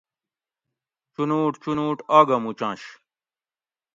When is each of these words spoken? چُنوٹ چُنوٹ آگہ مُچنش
چُنوٹ 1.13 1.53
چُنوٹ 1.63 1.97
آگہ 2.19 2.37
مُچنش 2.43 2.81